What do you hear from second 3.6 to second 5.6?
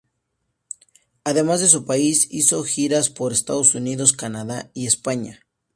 Unidos, Canadá y España.